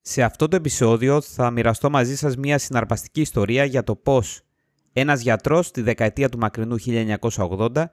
Σε 0.00 0.22
αυτό 0.22 0.48
το 0.48 0.56
επεισόδιο 0.56 1.20
θα 1.20 1.50
μοιραστώ 1.50 1.90
μαζί 1.90 2.16
σας 2.16 2.36
μια 2.36 2.58
συναρπαστική 2.58 3.20
ιστορία 3.20 3.64
για 3.64 3.82
το 3.82 3.96
πώς 3.96 4.42
ένας 4.92 5.20
γιατρός 5.20 5.66
στη 5.66 5.82
δεκαετία 5.82 6.28
του 6.28 6.38
μακρινού 6.38 6.76
1980 7.30 7.84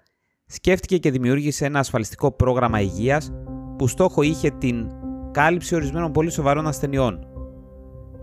σκέφτηκε 0.45 0.97
και 0.97 1.11
δημιούργησε 1.11 1.65
ένα 1.65 1.79
ασφαλιστικό 1.79 2.31
πρόγραμμα 2.31 2.81
υγείας 2.81 3.31
που 3.77 3.87
στόχο 3.87 4.21
είχε 4.21 4.49
την 4.49 4.91
κάλυψη 5.31 5.75
ορισμένων 5.75 6.11
πολύ 6.11 6.29
σοβαρών 6.31 6.67
ασθενειών. 6.67 7.27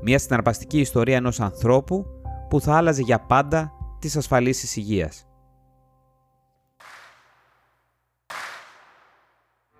Μια 0.03 0.19
συναρπαστική 0.19 0.81
ιστορία 0.81 1.17
ενός 1.17 1.41
ανθρώπου 1.41 2.07
που 2.49 2.61
θα 2.61 2.77
άλλαζε 2.77 3.03
για 3.03 3.21
πάντα 3.21 3.73
τις 3.99 4.17
ασφαλίσεις 4.17 4.77
υγείας. 4.77 5.27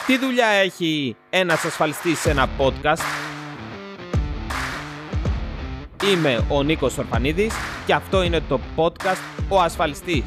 Τι 0.07 0.19
δουλειά 0.19 0.47
έχει 0.47 1.17
ένας 1.31 1.65
ασφαλιστής 1.65 2.19
σε 2.19 2.31
ένα 2.31 2.49
podcast? 2.59 3.24
Είμαι 6.13 6.45
ο 6.49 6.63
Νίκος 6.63 6.99
Ορφανίδης 6.99 7.55
και 7.87 7.95
αυτό 7.95 8.23
είναι 8.23 8.41
το 8.49 8.61
podcast 8.77 9.21
«Ο 9.49 9.61
Ασφαλιστής». 9.61 10.25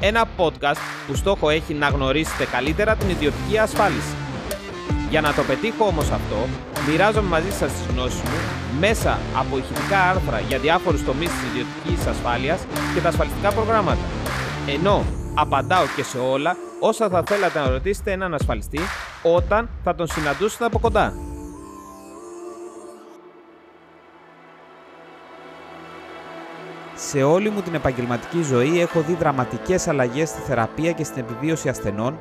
Ένα 0.00 0.24
podcast 0.36 0.80
που 1.06 1.14
στόχο 1.14 1.50
έχει 1.50 1.74
να 1.74 1.88
γνωρίσετε 1.88 2.44
καλύτερα 2.44 2.94
την 2.96 3.08
ιδιωτική 3.08 3.58
ασφάλιση. 3.58 4.14
Για 5.10 5.20
να 5.20 5.32
το 5.32 5.42
πετύχω 5.42 5.84
όμως 5.84 6.10
αυτό, 6.10 6.36
μοιράζομαι 6.88 7.28
μαζί 7.28 7.50
σας 7.50 7.72
τις 7.72 7.86
γνώσεις 7.94 8.20
μου 8.20 8.38
μέσα 8.80 9.18
από 9.36 9.58
ηχητικά 9.58 10.02
άρθρα 10.02 10.40
για 10.40 10.58
διάφορους 10.58 11.04
τομείς 11.04 11.28
της 11.28 11.42
ιδιωτικής 11.50 12.06
ασφάλειας 12.06 12.60
και 12.94 13.00
τα 13.00 13.08
ασφαλιστικά 13.08 13.52
προγράμματα. 13.52 14.04
Ενώ 14.66 15.04
απαντάω 15.34 15.84
και 15.96 16.02
σε 16.02 16.18
όλα 16.18 16.56
όσα 16.80 17.08
θα 17.08 17.22
θέλατε 17.26 17.58
να 17.58 17.68
ρωτήσετε 17.68 18.12
έναν 18.12 18.34
ασφαλιστή 18.34 18.80
όταν 19.22 19.68
θα 19.84 19.94
τον 19.94 20.06
συναντούσετε 20.06 20.64
από 20.64 20.78
κοντά. 20.78 21.14
Σε 27.10 27.22
όλη 27.22 27.50
μου 27.50 27.60
την 27.60 27.74
επαγγελματική 27.74 28.42
ζωή 28.42 28.80
έχω 28.80 29.00
δει 29.00 29.14
δραματικές 29.14 29.88
αλλαγές 29.88 30.28
στη 30.28 30.40
θεραπεία 30.40 30.92
και 30.92 31.04
στην 31.04 31.22
επιβίωση 31.22 31.68
ασθενών 31.68 32.18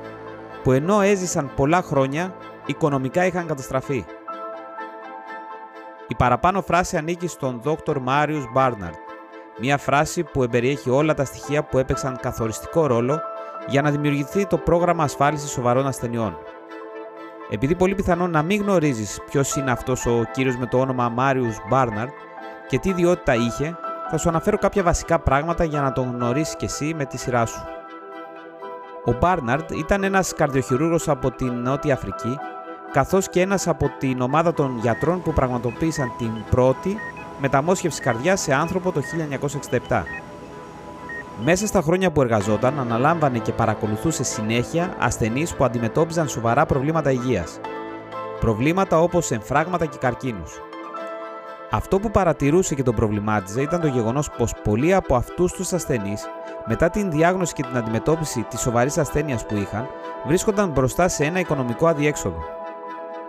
που 0.64 0.72
ενώ 0.72 1.02
έζησαν 1.02 1.52
πολλά 1.56 1.82
χρόνια, 1.82 2.36
οικονομικά 2.66 3.26
είχαν 3.26 3.48
καταστραφεί. 3.48 4.06
Η 6.08 6.16
παραπάνω 6.16 6.62
φράση 6.62 6.98
ανήκει 6.98 7.28
στον 7.28 7.62
Dr. 7.64 7.96
Marius 8.08 8.44
Barnard, 8.56 8.98
μια 9.60 9.78
φράση 9.78 10.24
που 10.24 10.44
εμπεριέχει 10.44 10.90
όλα 10.90 11.14
τα 11.14 11.26
στοιχεία 11.26 11.64
που 11.64 11.78
έπαιξαν 11.78 12.18
καθοριστικό 12.22 12.88
ρόλο 12.88 13.20
για 13.68 13.82
να 13.82 13.92
δημιουργηθεί 13.92 14.46
το 14.46 14.58
πρόγραμμα 14.58 15.04
ασφάλισης 15.04 15.50
σοβαρών 15.50 15.88
ασθενειών. 15.88 16.38
Επειδή 17.50 17.76
πολύ 17.76 17.96
πιθανόν 17.96 18.32
να 18.32 18.42
μην 18.42 18.62
γνωρίζεις 18.62 19.22
ποιος 19.30 19.56
είναι 19.56 19.72
αυτός 19.72 20.06
ο 20.06 20.24
κύριος 20.32 20.58
με 20.58 20.66
το 20.66 20.80
όνομα 20.80 21.14
Marius 21.18 21.74
Barnard 21.74 22.10
και 22.68 22.80
τι 22.80 22.90
ιδιότητα 22.90 23.36
είχε, 23.36 23.78
θα 24.10 24.18
σου 24.18 24.30
αναφέρω 24.30 24.58
κάποια 24.58 24.84
βασικά 24.84 25.20
πράγματα 25.20 25.64
για 25.64 25.82
να 25.82 25.92
τον 25.92 26.12
γνωρίσεις 26.12 26.56
και 26.56 26.66
εσύ 26.66 26.94
με 26.98 27.06
τη 27.06 27.18
σειρά 27.18 27.46
σου. 27.46 27.64
Ο 29.06 29.12
Μπάρναρντ 29.20 29.72
ήταν 29.72 30.04
ένας 30.04 30.34
καρδιοχειρούργος 30.34 31.08
από 31.10 31.32
την 31.32 31.54
Νότια 31.54 31.94
Αφρική, 31.94 32.38
καθώς 32.92 33.30
και 33.30 33.42
ένας 33.42 33.68
από 33.68 33.92
την 33.98 34.22
ομάδα 34.22 34.54
των 34.54 34.78
γιατρών 34.82 35.22
που 35.22 35.34
πραγματοποίησαν 35.34 36.12
την 36.18 36.32
πρώτη 36.50 36.98
μεταμόσχευση 37.40 38.02
καρδιάς 38.02 38.42
σε 38.42 38.54
άνθρωπο 38.54 38.92
το 38.92 39.02
1967. 39.88 40.04
Μέσα 41.44 41.68
στα 41.68 41.82
χρόνια 41.82 42.12
που 42.12 42.22
εργαζόταν, 42.22 42.80
αναλάμβανε 42.80 43.38
και 43.38 43.52
παρακολουθούσε 43.52 44.24
συνέχεια 44.24 44.96
ασθενείς 45.00 45.56
που 45.56 45.64
αντιμετώπιζαν 45.64 46.28
σοβαρά 46.28 46.66
προβλήματα 46.66 47.12
υγείας. 47.12 47.60
Προβλήματα 48.40 49.00
όπως 49.00 49.32
εμφράγματα 49.32 49.86
και 49.86 49.98
καρκίνους. 49.98 50.69
Αυτό 51.72 52.00
που 52.00 52.12
παρατηρούσε 52.12 52.76
και 52.76 52.84
τον 52.84 52.96
προβλημάτιζε 52.96 53.62
ήταν 53.62 53.82
το 53.82 53.88
γεγονός 53.88 54.30
πως 54.30 54.54
πολλοί 54.64 54.94
από 54.94 55.16
αυτούς 55.16 55.52
τους 55.52 55.74
ασθενείς, 55.74 56.26
μετά 56.66 56.90
την 56.90 57.12
διάγνωση 57.12 57.54
και 57.54 57.64
την 57.64 57.78
αντιμετώπιση 57.78 58.42
της 58.42 58.60
σοβαρής 58.60 58.98
ασθένειας 58.98 59.46
που 59.46 59.56
είχαν, 59.56 59.88
βρίσκονταν 60.26 60.70
μπροστά 60.70 61.08
σε 61.08 61.24
ένα 61.24 61.40
οικονομικό 61.40 61.88
αδιέξοδο. 61.88 62.44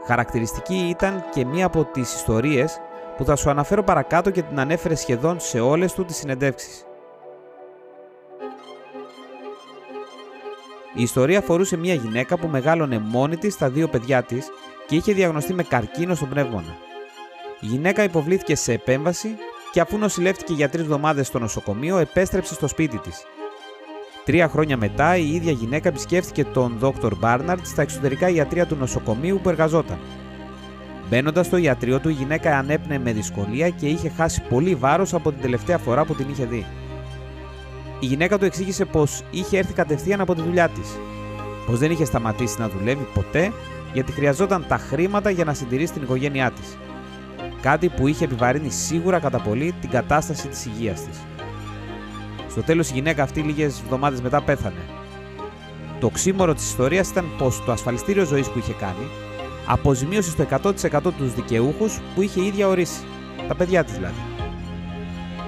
Χαρακτηριστική 0.06 0.86
ήταν 0.88 1.24
και 1.30 1.44
μία 1.44 1.66
από 1.66 1.84
τις 1.84 2.14
ιστορίες 2.14 2.80
που 3.16 3.24
θα 3.24 3.36
σου 3.36 3.50
αναφέρω 3.50 3.82
παρακάτω 3.82 4.30
και 4.30 4.42
την 4.42 4.60
ανέφερε 4.60 4.94
σχεδόν 4.94 5.40
σε 5.40 5.60
όλες 5.60 5.92
του 5.92 6.04
τις 6.04 6.16
συνεντεύξεις. 6.16 6.84
Η 10.94 11.02
ιστορία 11.02 11.38
αφορούσε 11.38 11.76
μια 11.76 11.94
γυναίκα 11.94 12.38
που 12.38 12.48
μεγάλωνε 12.48 12.98
μόνη 12.98 13.36
της 13.36 13.56
τα 13.56 13.70
δύο 13.70 13.88
παιδιά 13.88 14.22
της 14.22 14.48
και 14.86 14.96
είχε 14.96 15.12
διαγνωστεί 15.12 15.54
με 15.54 15.62
καρκίνο 15.62 16.14
στον 16.14 16.28
πνεύμονα. 16.28 16.88
Η 17.60 17.66
γυναίκα 17.66 18.02
υποβλήθηκε 18.02 18.54
σε 18.54 18.72
επέμβαση 18.72 19.36
και 19.72 19.80
αφού 19.80 19.98
νοσηλεύτηκε 19.98 20.52
για 20.52 20.68
τρεις 20.68 20.82
εβδομάδες 20.82 21.26
στο 21.26 21.38
νοσοκομείο, 21.38 21.98
επέστρεψε 21.98 22.54
στο 22.54 22.68
σπίτι 22.68 22.98
της. 22.98 23.24
Τρία 24.24 24.48
χρόνια 24.48 24.76
μετά, 24.76 25.16
η 25.16 25.34
ίδια 25.34 25.52
γυναίκα 25.52 25.88
επισκέφθηκε 25.88 26.44
τον 26.44 26.76
Δόκτωρ 26.78 27.16
Μπάρναρτ 27.16 27.66
στα 27.66 27.82
εξωτερικά 27.82 28.28
ιατρία 28.28 28.66
του 28.66 28.76
νοσοκομείου 28.76 29.40
που 29.42 29.48
εργαζόταν. 29.48 29.98
Μπαίνοντας 31.08 31.46
στο 31.46 31.56
ιατρείο 31.56 31.98
του, 31.98 32.08
η 32.08 32.12
γυναίκα 32.12 32.58
ανέπνεε 32.58 32.98
με 32.98 33.12
δυσκολία 33.12 33.68
και 33.68 33.86
είχε 33.86 34.08
χάσει 34.08 34.42
πολύ 34.48 34.74
βάρος 34.74 35.14
από 35.14 35.32
την 35.32 35.40
τελευταία 35.40 35.78
φορά 35.78 36.04
που 36.04 36.14
την 36.14 36.26
είχε 36.30 36.44
δει. 36.44 36.66
Η 38.00 38.06
γυναίκα 38.06 38.38
του 38.38 38.44
εξήγησε 38.44 38.84
πως 38.84 39.22
είχε 39.30 39.58
έρθει 39.58 39.72
κατευθείαν 39.72 40.20
από 40.20 40.34
τη 40.34 40.40
δουλειά 40.42 40.68
της, 40.68 40.88
πως 41.66 41.78
δεν 41.78 41.90
είχε 41.90 42.04
σταματήσει 42.04 42.60
να 42.60 42.68
δουλεύει 42.68 43.06
ποτέ 43.14 43.52
γιατί 43.92 44.12
χρειαζόταν 44.12 44.64
τα 44.68 44.76
χρήματα 44.76 45.30
για 45.30 45.44
να 45.44 45.54
συντηρήσει 45.54 45.92
την 45.92 46.02
οικογένειά 46.02 46.50
της. 46.50 46.76
Κάτι 47.62 47.88
που 47.88 48.06
είχε 48.06 48.24
επιβαρύνει 48.24 48.70
σίγουρα 48.70 49.18
κατά 49.18 49.40
πολύ 49.40 49.74
την 49.80 49.90
κατάσταση 49.90 50.48
της 50.48 50.66
υγείας 50.66 51.04
της. 51.04 51.18
Στο 52.48 52.62
τέλος, 52.62 52.90
η 52.90 52.92
γυναίκα 52.92 53.22
αυτή 53.22 53.40
λίγες 53.40 53.80
εβδομάδες 53.80 54.20
μετά 54.20 54.42
πέθανε. 54.42 54.80
Το 56.00 56.08
ξύμορο 56.08 56.54
της 56.54 56.68
ιστορίας 56.68 57.10
ήταν 57.10 57.24
πως 57.38 57.64
το 57.64 57.72
ασφαλιστήριο 57.72 58.24
ζωής 58.24 58.48
που 58.48 58.58
είχε 58.58 58.72
κάνει 58.72 59.08
αποζημίωσε 59.66 60.30
στο 60.30 60.42
100% 60.42 61.12
τους 61.12 61.34
δικαιούχους 61.34 62.00
που 62.14 62.22
είχε 62.22 62.44
ίδια 62.44 62.68
ορίσει. 62.68 63.00
Τα 63.48 63.54
παιδιά 63.54 63.84
της 63.84 63.94
δηλαδή. 63.94 64.20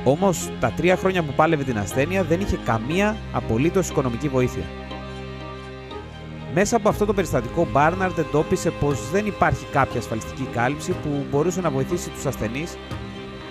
Όμως, 0.04 0.50
τα 0.60 0.72
τρία 0.76 0.96
χρόνια 0.96 1.22
που 1.22 1.32
πάλευε 1.32 1.64
την 1.64 1.78
ασθένεια 1.78 2.22
δεν 2.22 2.40
είχε 2.40 2.58
καμία 2.64 3.16
απολύτως 3.32 3.88
οικονομική 3.88 4.28
βοήθεια. 4.28 4.62
Μέσα 6.54 6.76
από 6.76 6.88
αυτό 6.88 7.04
το 7.04 7.14
περιστατικό, 7.14 7.68
Μπάρναρντ 7.72 8.18
εντόπισε 8.18 8.70
πως 8.70 9.10
δεν 9.10 9.26
υπάρχει 9.26 9.66
κάποια 9.72 10.00
ασφαλιστική 10.00 10.48
κάλυψη 10.52 10.92
που 10.92 11.24
μπορούσε 11.30 11.60
να 11.60 11.70
βοηθήσει 11.70 12.10
τους 12.10 12.26
ασθενείς 12.26 12.76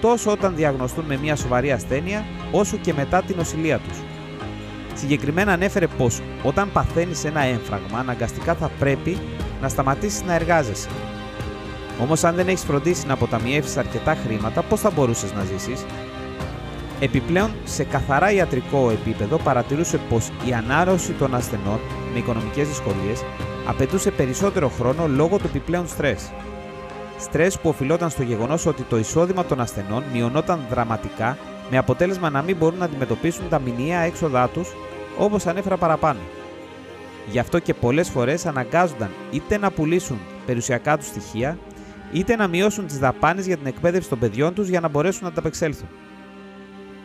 τόσο 0.02 0.32
όταν 0.32 0.56
διαγνωστούν 0.56 1.06
με 1.06 1.18
μια 1.18 1.36
σοβαρή 1.36 1.72
ασθένεια, 1.72 2.26
όσο 2.52 2.78
και 2.78 2.94
μετά 2.94 3.22
την 3.22 3.36
νοσηλεία 3.36 3.80
τους. 3.80 3.98
Συγκεκριμένα 4.94 5.54
ανέφερε 5.54 5.88
πως 5.88 6.22
όταν 6.44 6.72
παθαίνεις 6.72 7.26
ένα 7.26 7.42
έμφραγμα, 7.42 8.00
αναγκαστικά 8.00 8.54
θα 8.54 8.72
πρέπει 8.80 9.18
να 9.62 9.70
σταματήσεις 9.70 10.24
να 10.24 10.34
εργάζεσαι. 10.34 10.90
Όμως, 12.02 12.24
αν 12.24 12.36
δεν 12.36 12.48
έχεις 12.48 12.64
φροντίσει 12.64 13.08
να 13.08 13.14
αποταμιεύσεις 13.14 13.78
αρκετά 13.78 14.18
χρήματα, 14.26 14.62
πώς 14.62 14.80
θα 14.80 14.90
μπορούσες 14.90 15.34
να 15.34 15.44
ζήσεις; 15.44 15.86
Επιπλέον, 17.00 17.52
σε 17.64 17.84
καθαρά 17.84 18.32
ιατρικό 18.32 18.90
επίπεδο 18.90 19.38
παρατηρούσε 19.38 20.00
πως 20.10 20.30
η 20.46 20.54
ανάρρωση 20.54 21.12
των 21.12 21.36
ασθενών 21.36 21.80
με 22.14 22.20
οικονομικές 22.20 22.68
δυσκολίες 22.68 23.24
απαιτούσε 23.68 24.12
περισσότερο 24.12 24.70
χρόνο 24.70 25.08
λόγω 25.08 25.38
του 25.38 25.48
επιπλέον 25.48 25.88
στρες. 25.88 26.32
Στρες 27.20 27.60
που 27.60 27.70
οφειλόταν 27.70 28.10
στο 28.10 28.24
γεγονός 28.24 28.66
ότι 28.66 28.82
το 28.82 28.98
εισόδημα 28.98 29.46
των 29.46 29.62
ασθενών 29.62 30.04
μειωνόταν 30.14 30.66
δραματικά 30.70 31.38
με 31.72 31.78
αποτέλεσμα 31.78 32.30
να 32.30 32.42
μην 32.42 32.56
μπορούν 32.56 32.80
να 32.80 32.86
αντιμετωπίσουν 32.86 33.50
τα 33.50 33.60
μηνιαία 33.60 34.00
έξοδά 34.00 34.48
τους 34.48 34.70
όπως 35.18 35.46
ανέφερα 35.48 35.78
παραπάνω. 35.78 36.20
Γι' 37.32 37.40
αυτό 37.40 37.60
και 37.60 37.74
πολλές 37.74 38.10
φορές 38.10 38.46
αναγκάζονταν 38.46 39.10
είτε 39.32 39.58
να 39.58 39.72
πουλήσουν 39.72 40.20
περιουσιακά 40.46 40.98
τους 40.98 41.08
στοιχεία, 41.08 41.58
είτε 42.12 42.36
να 42.36 42.48
μειώσουν 42.48 42.88
τις 42.88 42.98
δαπάνες 42.98 43.46
για 43.46 43.58
την 43.58 43.66
εκπαίδευση 43.68 44.10
των 44.10 44.20
παιδιών 44.20 44.54
τους 44.54 44.68
για 44.68 44.80
να 44.80 44.88
μπορέσουν 44.88 45.24
να 45.24 45.28
ανταπεξέλθουν. 45.28 45.88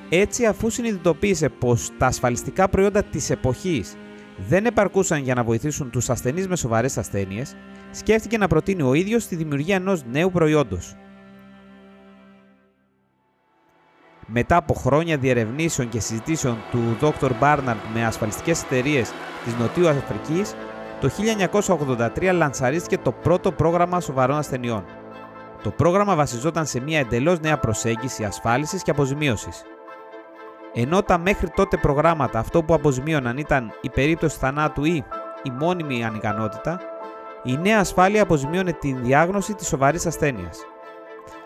Έτσι, 0.09 0.47
αφού 0.47 0.70
συνειδητοποίησε 0.70 1.49
πως 1.49 1.91
τα 1.99 2.06
ασφαλιστικά 2.06 2.69
προϊόντα 2.69 3.02
της 3.02 3.31
εποχής 3.31 3.97
δεν 4.37 4.67
επαρκούσαν 4.67 5.23
για 5.23 5.35
να 5.35 5.44
βοηθήσουν 5.44 5.91
τους 5.91 6.11
ασθενείς 6.11 6.49
με 6.49 6.56
σοβαρές 6.56 6.99
ασθένειες, 6.99 7.56
σκέφτηκε 7.91 8.38
να 8.38 8.47
προτείνει 8.47 8.83
ο 8.83 8.94
ίδιος 8.94 9.27
τη 9.27 9.37
δημιουργία 9.37 9.77
ενός 9.77 10.05
νέου 10.05 10.31
προϊόντος. 10.31 10.97
Μετά 14.27 14.56
από 14.56 14.75
χρόνια 14.75 15.17
διερευνήσεων 15.17 15.88
και 15.88 16.00
συζητήσεων 16.00 16.56
του 16.71 16.97
Dr. 17.00 17.31
Barnard 17.41 17.77
με 17.94 18.05
ασφαλιστικές 18.05 18.62
εταιρείες 18.62 19.12
της 19.44 19.55
Νοτιού 19.55 19.88
Αφρικής, 19.88 20.55
το 21.00 21.09
1983 21.09 22.33
λανσαρίστηκε 22.33 22.99
το 22.99 23.12
πρώτο 23.12 23.53
πρόγραμμα 23.53 24.00
σοβαρών 24.00 24.37
ασθενειών. 24.37 24.85
Το 25.62 25.71
πρόγραμμα 25.71 26.15
βασιζόταν 26.15 26.67
σε 26.67 26.81
μια 26.81 26.99
εντελώς 26.99 27.41
νέα 27.41 27.59
προσέγγιση 27.59 28.25
ασφάλισης 28.25 28.83
και 28.83 28.91
αποζημίωσης. 28.91 29.62
Ενώ 30.78 31.02
τα 31.02 31.19
μέχρι 31.19 31.49
τότε 31.49 31.76
προγράμματα 31.76 32.38
αυτό 32.38 32.62
που 32.62 32.75
αποζημίωναν 32.75 33.37
ήταν 33.37 33.73
η 33.81 33.90
περίπτωση 33.90 34.38
θανάτου 34.38 34.84
ή 34.84 35.05
η 35.43 35.50
μόνιμη 35.50 36.05
ανικανότητα, 36.05 36.81
η 37.43 37.56
νέα 37.56 37.78
ασφάλεια 37.78 38.23
αποζημίωνε 38.23 38.73
την 38.73 39.02
διάγνωση 39.02 39.55
της 39.55 39.67
σοβαρής 39.67 40.06
ασθένειας. 40.06 40.58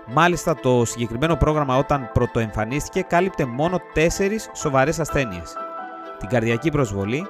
Μάλιστα 0.07 0.55
το 0.55 0.85
συγκεκριμένο 0.85 1.37
πρόγραμμα 1.37 1.77
όταν 1.77 2.11
πρωτοεμφανίστηκε 2.13 3.03
κάλυπτε 3.03 3.45
μόνο 3.45 3.81
4 3.95 4.49
σοβαρές 4.55 5.01
ασθένειες. 5.01 5.57
Την 6.19 6.29
καρδιακή 6.29 6.71
προσβολή, 6.71 7.27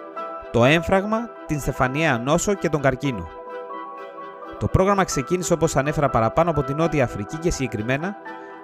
το 0.52 0.64
έμφραγμα, 0.64 1.18
την 1.46 1.60
στεφανιαία 1.60 2.18
νόσο 2.18 2.54
και 2.54 2.68
τον 2.68 2.80
καρκίνο. 2.80 3.28
Το 4.58 4.66
πρόγραμμα 4.68 5.04
ξεκίνησε 5.04 5.52
όπως 5.52 5.76
ανέφερα 5.76 6.08
παραπάνω 6.08 6.50
από 6.50 6.62
την 6.62 6.76
Νότια 6.76 7.04
Αφρική 7.04 7.36
και 7.36 7.50
συγκεκριμένα 7.50 8.16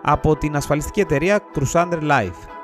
από 0.03 0.37
την 0.37 0.57
ασφαλιστική 0.57 1.01
εταιρεία 1.01 1.41
Crusader 1.55 2.01
Life. 2.03 2.56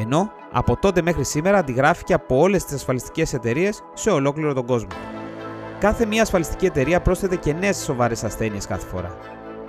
Ενώ 0.00 0.32
από 0.52 0.76
τότε 0.76 1.02
μέχρι 1.02 1.24
σήμερα 1.24 1.58
αντιγράφηκε 1.58 2.14
από 2.14 2.38
όλες 2.38 2.64
τις 2.64 2.74
ασφαλιστικές 2.74 3.32
εταιρείες 3.32 3.82
σε 3.94 4.10
ολόκληρο 4.10 4.54
τον 4.54 4.66
κόσμο. 4.66 4.88
Κάθε 5.78 6.06
μία 6.06 6.22
ασφαλιστική 6.22 6.66
εταιρεία 6.66 7.00
πρόσθεται 7.00 7.36
και 7.36 7.52
νέες 7.52 7.76
σοβαρές 7.76 8.24
ασθένειες 8.24 8.66
κάθε 8.66 8.86
φορά. 8.86 9.16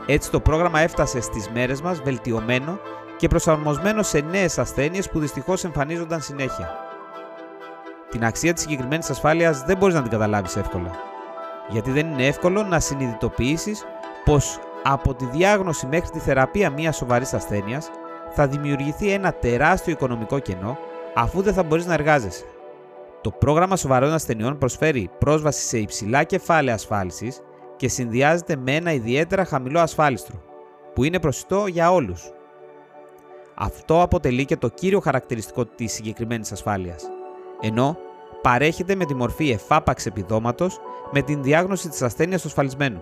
Έτσι 0.05 0.31
το 0.31 0.39
πρόγραμμα 0.39 0.79
έφτασε 0.79 1.21
στις 1.21 1.49
μέρες 1.49 1.81
μας 1.81 2.01
βελτιωμένο 2.01 2.79
και 3.17 3.27
προσαρμοσμένο 3.27 4.03
σε 4.03 4.19
νέες 4.19 4.59
ασθένειες 4.59 5.09
που 5.09 5.19
δυστυχώς 5.19 5.63
εμφανίζονταν 5.63 6.21
συνέχεια. 6.21 6.69
Την 8.09 8.25
αξία 8.25 8.53
της 8.53 8.61
συγκεκριμένης 8.61 9.09
ασφάλειας 9.09 9.63
δεν 9.63 9.77
μπορείς 9.77 9.95
να 9.95 10.01
την 10.01 10.11
καταλάβεις 10.11 10.55
εύκολα. 10.55 10.91
Γιατί 11.69 11.91
δεν 11.91 12.07
είναι 12.07 12.25
εύκολο 12.25 12.63
να 12.63 12.79
συνειδητοποιήσεις 12.79 13.85
πως 14.25 14.59
από 14.83 15.13
τη 15.13 15.25
διάγνωση 15.25 15.85
μέχρι 15.85 16.09
τη 16.09 16.19
θεραπεία 16.19 16.69
μιας 16.69 16.95
σοβαρής 16.95 17.33
ασθένειας 17.33 17.89
θα 18.31 18.47
δημιουργηθεί 18.47 19.11
ένα 19.11 19.33
τεράστιο 19.33 19.93
οικονομικό 19.93 20.39
κενό 20.39 20.77
αφού 21.15 21.41
δεν 21.41 21.53
θα 21.53 21.63
μπορείς 21.63 21.85
να 21.85 21.93
εργάζεσαι. 21.93 22.45
Το 23.21 23.31
πρόγραμμα 23.31 23.75
σοβαρών 23.75 24.13
ασθενειών 24.13 24.57
προσφέρει 24.57 25.09
πρόσβαση 25.19 25.67
σε 25.67 25.77
υψηλά 25.77 26.23
κεφάλαια 26.23 26.73
ασφάλισης 26.73 27.41
και 27.75 27.87
συνδυάζεται 27.87 28.55
με 28.55 28.75
ένα 28.75 28.91
ιδιαίτερα 28.91 29.45
χαμηλό 29.45 29.79
ασφάλιστρο, 29.79 30.41
που 30.93 31.03
είναι 31.03 31.19
προσιτό 31.19 31.67
για 31.67 31.91
όλους. 31.91 32.31
Αυτό 33.55 34.01
αποτελεί 34.01 34.45
και 34.45 34.57
το 34.57 34.67
κύριο 34.67 34.99
χαρακτηριστικό 34.99 35.65
της 35.65 35.93
συγκεκριμένης 35.93 36.51
ασφάλειας, 36.51 37.03
ενώ 37.61 37.97
παρέχεται 38.41 38.95
με 38.95 39.05
τη 39.05 39.15
μορφή 39.15 39.49
εφάπαξ 39.49 40.05
επιδόματος 40.05 40.79
με 41.11 41.21
την 41.21 41.43
διάγνωση 41.43 41.89
της 41.89 42.01
ασθένειας 42.01 42.41
του 42.41 42.47
ασφαλισμένου. 42.47 43.01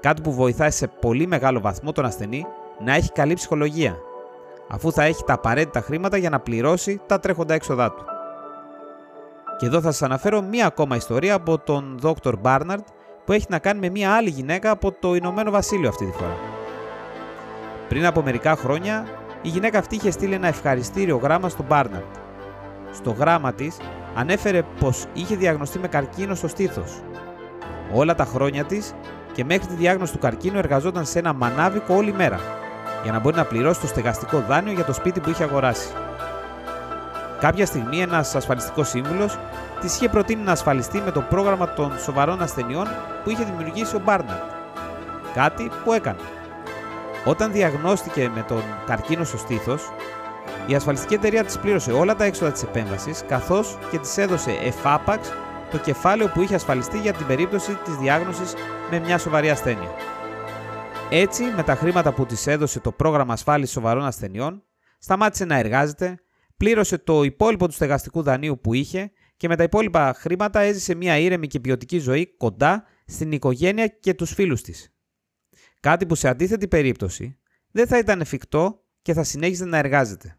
Κάτι 0.00 0.22
που 0.22 0.32
βοηθάει 0.32 0.70
σε 0.70 0.86
πολύ 0.86 1.26
μεγάλο 1.26 1.60
βαθμό 1.60 1.92
τον 1.92 2.04
ασθενή 2.04 2.46
να 2.84 2.94
έχει 2.94 3.12
καλή 3.12 3.34
ψυχολογία, 3.34 3.98
αφού 4.72 4.92
θα 4.92 5.02
έχει 5.02 5.24
τα 5.24 5.32
απαραίτητα 5.32 5.80
χρήματα 5.80 6.16
για 6.16 6.30
να 6.30 6.40
πληρώσει 6.40 7.00
τα 7.06 7.20
τρέχοντα 7.20 7.54
έξοδά 7.54 7.92
του. 7.92 8.04
Και 9.58 9.66
εδώ 9.66 9.80
θα 9.80 9.90
σας 9.90 10.02
αναφέρω 10.02 10.42
μία 10.42 10.66
ακόμα 10.66 10.96
ιστορία 10.96 11.34
από 11.34 11.58
τον 11.58 11.98
Dr. 12.02 12.32
Barnard 12.42 12.84
που 13.24 13.32
έχει 13.32 13.46
να 13.48 13.58
κάνει 13.58 13.80
με 13.80 13.88
μία 13.88 14.12
άλλη 14.12 14.28
γυναίκα 14.30 14.70
από 14.70 14.92
το 14.92 15.14
Ηνωμένο 15.14 15.50
Βασίλειο 15.50 15.88
αυτή 15.88 16.04
τη 16.06 16.12
φορά. 16.12 16.36
Πριν 17.88 18.06
από 18.06 18.22
μερικά 18.22 18.56
χρόνια, 18.56 19.06
η 19.42 19.48
γυναίκα 19.48 19.78
αυτή 19.78 19.94
είχε 19.94 20.10
στείλει 20.10 20.34
ένα 20.34 20.48
ευχαριστήριο 20.48 21.16
γράμμα 21.16 21.48
στον 21.48 21.66
Barnard. 21.68 22.20
Στο 22.92 23.10
γράμμα 23.10 23.52
της 23.52 23.76
ανέφερε 24.14 24.62
πως 24.80 25.04
είχε 25.12 25.36
διαγνωστεί 25.36 25.78
με 25.78 25.88
καρκίνο 25.88 26.34
στο 26.34 26.48
στήθος. 26.48 27.00
Όλα 27.94 28.14
τα 28.14 28.24
χρόνια 28.24 28.64
της 28.64 28.94
και 29.32 29.44
μέχρι 29.44 29.66
τη 29.66 29.74
διάγνωση 29.74 30.12
του 30.12 30.18
καρκίνου 30.18 30.58
εργαζόταν 30.58 31.04
σε 31.04 31.18
ένα 31.18 31.32
μανάβικο 31.32 31.94
όλη 31.94 32.12
μέρα 32.12 32.59
για 33.02 33.12
να 33.12 33.18
μπορεί 33.18 33.36
να 33.36 33.44
πληρώσει 33.44 33.80
το 33.80 33.86
στεγαστικό 33.86 34.44
δάνειο 34.48 34.72
για 34.72 34.84
το 34.84 34.92
σπίτι 34.92 35.20
που 35.20 35.30
είχε 35.30 35.44
αγοράσει. 35.44 35.88
Κάποια 37.40 37.66
στιγμή 37.66 38.00
ένας 38.00 38.34
ασφαλιστικός 38.34 38.88
σύμβουλος 38.88 39.38
της 39.80 39.96
είχε 39.96 40.08
προτείνει 40.08 40.42
να 40.42 40.52
ασφαλιστεί 40.52 41.00
με 41.04 41.10
το 41.10 41.20
πρόγραμμα 41.20 41.72
των 41.72 41.92
σοβαρών 41.98 42.42
ασθενειών 42.42 42.86
που 43.24 43.30
είχε 43.30 43.44
δημιουργήσει 43.44 43.96
ο 43.96 44.00
Μπάρναρτ. 44.04 44.42
Κάτι 45.34 45.70
που 45.84 45.92
έκανε. 45.92 46.18
Όταν 47.24 47.52
διαγνώστηκε 47.52 48.30
με 48.34 48.42
τον 48.48 48.62
καρκίνο 48.86 49.24
στο 49.24 49.36
στήθος, 49.36 49.92
η 50.66 50.74
ασφαλιστική 50.74 51.14
εταιρεία 51.14 51.44
της 51.44 51.58
πλήρωσε 51.58 51.92
όλα 51.92 52.16
τα 52.16 52.24
έξοδα 52.24 52.52
της 52.52 52.62
επέμβασης 52.62 53.24
καθώς 53.28 53.78
και 53.90 53.98
της 53.98 54.18
έδωσε 54.18 54.50
εφάπαξ 54.62 55.32
το 55.70 55.78
κεφάλαιο 55.78 56.28
που 56.28 56.42
είχε 56.42 56.54
ασφαλιστεί 56.54 56.98
για 56.98 57.12
την 57.12 57.26
περίπτωση 57.26 57.78
της 57.84 57.94
διάγνωσης 57.94 58.54
με 58.90 58.98
μια 58.98 59.18
σοβαρή 59.18 59.50
ασθένεια. 59.50 59.90
Έτσι, 61.12 61.44
με 61.44 61.62
τα 61.62 61.74
χρήματα 61.74 62.12
που 62.14 62.26
της 62.26 62.46
έδωσε 62.46 62.80
το 62.80 62.92
πρόγραμμα 62.92 63.32
ασφάλισης 63.32 63.74
σοβαρών 63.74 64.04
ασθενειών, 64.04 64.64
σταμάτησε 64.98 65.44
να 65.44 65.56
εργάζεται, 65.56 66.18
πλήρωσε 66.56 66.98
το 66.98 67.22
υπόλοιπο 67.22 67.66
του 67.66 67.72
στεγαστικού 67.72 68.22
δανείου 68.22 68.60
που 68.60 68.74
είχε 68.74 69.10
και 69.36 69.48
με 69.48 69.56
τα 69.56 69.62
υπόλοιπα 69.62 70.14
χρήματα 70.16 70.60
έζησε 70.60 70.94
μια 70.94 71.18
ήρεμη 71.18 71.46
και 71.46 71.60
ποιοτική 71.60 71.98
ζωή 71.98 72.36
κοντά 72.36 72.84
στην 73.06 73.32
οικογένεια 73.32 73.86
και 73.86 74.14
τους 74.14 74.32
φίλους 74.32 74.62
της. 74.62 74.94
Κάτι 75.80 76.06
που 76.06 76.14
σε 76.14 76.28
αντίθετη 76.28 76.68
περίπτωση 76.68 77.38
δεν 77.70 77.86
θα 77.86 77.98
ήταν 77.98 78.20
εφικτό 78.20 78.84
και 79.02 79.12
θα 79.12 79.22
συνέχιζε 79.22 79.64
να 79.64 79.78
εργάζεται. 79.78 80.38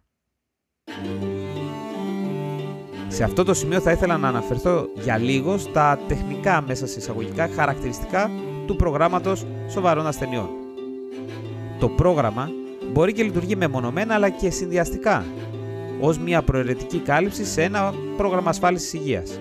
Σε 3.07 3.23
αυτό 3.23 3.43
το 3.43 3.53
σημείο 3.53 3.79
θα 3.79 3.91
ήθελα 3.91 4.17
να 4.17 4.27
αναφερθώ 4.27 4.87
για 4.95 5.17
λίγο 5.17 5.57
στα 5.57 5.99
τεχνικά 6.07 6.61
μέσα 6.61 6.87
σε 6.87 6.99
εισαγωγικά 6.99 7.47
χαρακτηριστικά 7.47 8.29
του 8.65 8.75
προγράμματος 8.75 9.45
σοβαρών 9.69 10.07
ασθενειών. 10.07 10.60
Το 11.81 11.89
πρόγραμμα 11.89 12.49
μπορεί 12.91 13.13
και 13.13 13.23
λειτουργεί 13.23 13.55
μεμονωμένα 13.55 14.13
αλλά 14.13 14.29
και 14.29 14.49
συνδυαστικά 14.49 15.25
ως 15.99 16.17
μια 16.17 16.41
προαιρετική 16.41 16.99
κάλυψη 16.99 17.45
σε 17.45 17.63
ένα 17.63 17.93
πρόγραμμα 18.17 18.49
ασφάλισης 18.49 18.93
υγείας. 18.93 19.39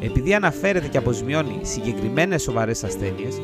Επειδή 0.00 0.34
αναφέρεται 0.34 0.88
και 0.88 0.98
αποζημιώνει 0.98 1.58
συγκεκριμένες 1.62 2.42
σοβαρές 2.42 2.84
ασθένειες, 2.84 3.40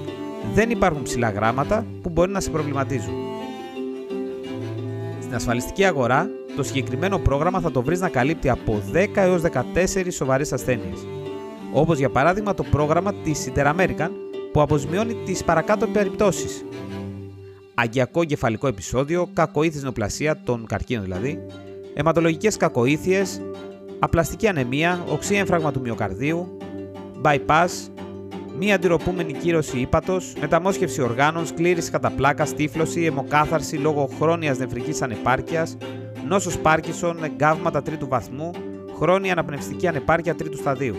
δεν 0.55 0.70
υπάρχουν 0.70 1.02
ψηλά 1.02 1.31
γράμματα 1.31 1.87
που 2.02 2.08
μπορεί 2.08 2.31
να 2.31 2.40
σε 2.40 2.50
προβληματίζουν. 2.50 3.14
Στην 5.20 5.34
ασφαλιστική 5.34 5.84
αγορά, 5.84 6.31
το 6.56 6.62
συγκεκριμένο 6.62 7.19
πρόγραμμα 7.19 7.61
θα 7.61 7.70
το 7.70 7.82
βρεις 7.82 8.00
να 8.00 8.08
καλύπτει 8.08 8.49
από 8.49 8.82
10 8.93 9.06
έως 9.14 9.43
14 9.43 10.11
σοβαρές 10.11 10.52
ασθένειες, 10.52 11.06
όπως 11.73 11.99
για 11.99 12.11
παράδειγμα 12.11 12.55
το 12.55 12.62
πρόγραμμα 12.62 13.14
της 13.14 13.49
Interamerican 13.55 14.11
που 14.52 14.61
αποζημιώνει 14.61 15.14
τις 15.14 15.44
παρακάτω 15.44 15.87
περιπτώσεις. 15.87 16.64
Αγκιακό 17.74 18.24
κεφαλικό 18.24 18.66
επεισόδιο, 18.66 19.28
κακοήθης 19.32 19.82
νοπλασία, 19.82 20.40
τον 20.44 20.66
καρκίνο 20.66 21.02
δηλαδή, 21.02 21.46
αιματολογικές 21.94 22.56
κακοήθειες, 22.56 23.40
απλαστική 23.98 24.48
ανεμία, 24.48 25.04
οξύ 25.08 25.34
έμφραγμα 25.34 25.72
του 25.72 25.80
μυοκαρδίου, 25.80 26.56
bypass, 27.22 27.69
μη 28.58 28.72
αντιρροπούμενη 28.72 29.32
κύρωση 29.32 29.78
ύπατος, 29.78 30.32
μεταμόσχευση 30.40 31.02
οργάνων, 31.02 31.46
σκλήρηση 31.46 31.90
κατά 31.90 32.10
πλάκα, 32.10 32.44
στύφλωση, 32.44 33.04
αιμοκάθαρση 33.04 33.76
λόγω 33.76 34.10
χρόνιας 34.19 34.58
νεφρικής 34.58 35.02
ανεπάρκειας, 35.02 35.76
νόσος 36.29 36.58
Πάρκισον, 36.58 37.24
εγκάβματα 37.24 37.82
τρίτου 37.82 38.08
βαθμού, 38.08 38.50
χρόνια 38.96 39.32
αναπνευστική 39.32 39.86
ανεπάρκεια 39.86 40.34
τρίτου 40.34 40.56
σταδίου. 40.56 40.96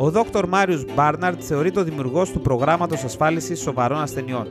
Ο 0.00 0.12
Dr. 0.14 0.44
Μάριος 0.48 0.84
Μπάρναρτ 0.94 1.40
θεωρείται 1.44 1.80
ο 1.80 1.84
δημιουργός 1.84 2.30
του 2.30 2.40
προγράμματος 2.40 3.04
ασφάλισης 3.04 3.60
σοβαρών 3.60 4.00
ασθενειών. 4.00 4.46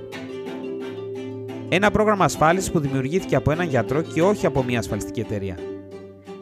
Ένα 1.70 1.91
πρόγραμμα 1.91 2.25
ασφάλισης 2.25 2.72
που 2.72 2.79
δημιουργήθηκε 2.79 3.36
από 3.36 3.51
έναν 3.51 3.68
γιατρό 3.68 4.01
και 4.01 4.22
όχι 4.22 4.46
από 4.46 4.63
μια 4.63 4.79
ασφαλιστική 4.79 5.20
εταιρεία. 5.20 5.58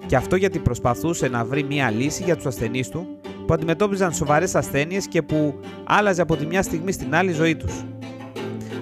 Και 0.06 0.16
αυτό 0.16 0.36
γιατί 0.36 0.60
προσπαθούσε 0.60 1.28
να 1.28 1.46
βρει 1.46 1.64
μια 1.64 1.92
λύση 1.92 2.24
για 2.24 2.36
τους 2.36 2.46
ασθενείς 2.46 2.90
του 2.90 3.08
που 3.48 3.54
αντιμετώπιζαν 3.54 4.14
σοβαρές 4.14 4.56
ασθένειες 4.56 5.08
και 5.08 5.22
που 5.22 5.60
άλλαζε 5.84 6.22
από 6.22 6.36
τη 6.36 6.46
μια 6.46 6.62
στιγμή 6.62 6.92
στην 6.92 7.16
άλλη 7.16 7.32
ζωή 7.32 7.56
τους. 7.56 7.84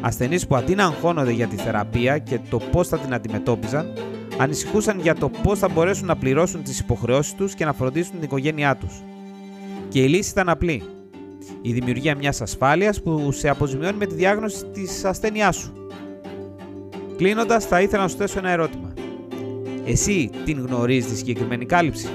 Ασθενείς 0.01 0.47
που 0.47 0.55
αντί 0.55 0.75
να 0.75 0.83
αγχώνονται 0.83 1.31
για 1.31 1.47
τη 1.47 1.55
θεραπεία 1.55 2.17
και 2.17 2.39
το 2.49 2.57
πώς 2.71 2.87
θα 2.87 2.97
την 2.97 3.13
αντιμετώπιζαν, 3.13 3.93
ανησυχούσαν 4.37 4.99
για 4.99 5.15
το 5.15 5.29
πώς 5.29 5.59
θα 5.59 5.67
μπορέσουν 5.67 6.05
να 6.05 6.15
πληρώσουν 6.15 6.63
τις 6.63 6.79
υποχρεώσεις 6.79 7.35
τους 7.35 7.53
και 7.53 7.65
να 7.65 7.73
φροντίσουν 7.73 8.11
την 8.11 8.23
οικογένειά 8.23 8.75
τους. 8.75 9.03
Και 9.95 10.01
η 10.01 10.07
λύση 10.07 10.29
ήταν 10.29 10.49
απλή. 10.49 10.81
Η 11.61 11.73
δημιουργία 11.73 12.15
μιας 12.15 12.41
ασφάλειας 12.41 13.01
που 13.01 13.31
σε 13.31 13.49
αποζημιώνει 13.49 13.97
με 13.97 14.05
τη 14.05 14.15
διάγνωση 14.15 14.65
της 14.65 15.05
ασθένειάς 15.05 15.55
σου. 15.55 15.73
Κλείνοντας, 17.17 17.65
θα 17.65 17.81
ήθελα 17.81 18.01
να 18.01 18.07
σου 18.07 18.17
θέσω 18.17 18.39
ένα 18.39 18.49
ερώτημα. 18.49 18.93
Εσύ 19.85 20.29
την 20.45 20.65
γνωρίζεις 20.65 21.11
τη 21.11 21.17
συγκεκριμένη 21.17 21.65
κάλυψη; 21.65 22.07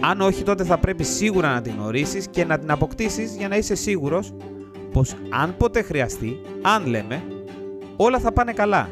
Αν 0.00 0.20
όχι, 0.20 0.42
τότε 0.42 0.64
θα 0.64 0.78
πρέπει 0.78 1.04
σίγουρα 1.04 1.54
να 1.54 1.60
την 1.62 1.72
γνωρίσεις 1.78 2.28
και 2.28 2.44
να 2.44 2.58
την 2.58 2.70
αποκτήσεις 2.70 3.36
για 3.36 3.48
να 3.48 3.56
είσαι 3.56 3.74
σίγουρος 3.74 4.34
πως 4.92 5.14
αν 5.30 5.56
ποτέ 5.56 5.82
χρειαστεί, 5.82 6.40
αν 6.62 6.86
λέμε, 6.86 7.22
όλα 7.96 8.18
θα 8.18 8.32
πάνε 8.32 8.52
καλά 8.52 8.90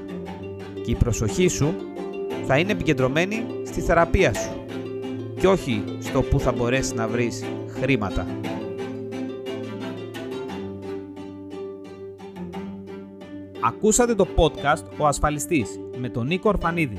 και 0.84 0.90
η 0.90 0.94
προσοχή 0.94 1.48
σου 1.48 1.74
θα 2.46 2.58
είναι 2.58 2.72
επικεντρωμένη 2.72 3.44
στη 3.66 3.80
θεραπεία 3.80 4.34
σου 4.34 4.64
και 5.40 5.46
όχι 5.46 5.84
στο 6.00 6.22
που 6.22 6.40
θα 6.40 6.52
μπορέσεις 6.52 6.92
να 6.92 7.08
βρεις 7.08 7.44
χρήματα. 7.84 8.26
Ακούσατε 13.60 14.14
το 14.14 14.26
podcast 14.36 14.98
«Ο 14.98 15.06
Ασφαλιστής» 15.06 15.80
με 15.98 16.08
τον 16.08 16.26
Νίκο 16.26 16.48
Ορφανίδη. 16.48 16.98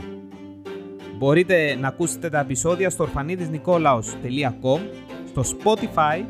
Μπορείτε 1.18 1.76
να 1.76 1.88
ακούσετε 1.88 2.30
τα 2.30 2.40
επεισόδια 2.40 2.90
στο 2.90 3.04
ορφανίδισνικόλαος.com, 3.04 4.80
στο 5.28 5.42
Spotify 5.42 6.26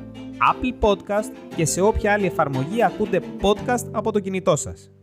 Apple 0.52 0.90
Podcast 0.90 1.32
και 1.56 1.66
σε 1.66 1.82
όποια 1.82 2.14
άλλη 2.14 2.26
εφαρμογή 2.26 2.84
ακούτε 2.84 3.22
podcast 3.42 3.86
από 3.92 4.12
το 4.12 4.20
κινητό 4.20 4.56
σας. 4.56 4.95